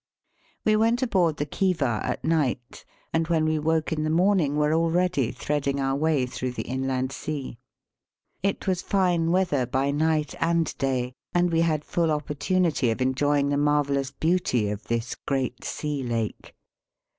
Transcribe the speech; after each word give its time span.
We 0.65 0.75
went 0.75 1.03
aboard 1.03 1.37
the 1.37 1.45
Khiva 1.45 2.01
at 2.03 2.23
night, 2.23 2.85
and 3.13 3.27
when 3.27 3.45
we 3.45 3.59
woke 3.59 3.91
in 3.93 4.01
the 4.03 4.09
morning 4.09 4.55
were 4.57 4.73
already 4.73 5.31
threading 5.31 5.79
our 5.79 5.95
way 5.95 6.25
through 6.25 6.53
the 6.53 6.63
Inland 6.63 7.11
Sea. 7.11 7.59
It 8.41 8.65
was 8.65 8.81
fine 8.81 9.29
weather 9.29 9.67
by 9.67 9.91
night 9.91 10.33
and 10.39 10.75
day, 10.79 11.13
and 11.35 11.51
we 11.51 11.61
had 11.61 11.85
full 11.85 12.09
opportunity 12.09 12.89
of 12.89 12.99
enjoying 12.99 13.49
the 13.49 13.57
marvellous 13.57 14.09
beauty 14.09 14.71
of 14.71 14.85
this 14.87 15.13
great 15.13 15.63
sea 15.63 16.01
lake. 16.01 16.55